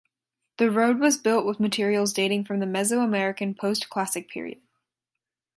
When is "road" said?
0.71-0.99